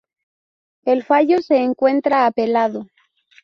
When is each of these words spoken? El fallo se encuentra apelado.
El 0.83 1.03
fallo 1.03 1.41
se 1.43 1.57
encuentra 1.57 2.25
apelado. 2.25 2.87